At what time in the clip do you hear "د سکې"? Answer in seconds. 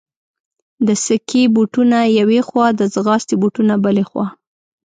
0.87-1.43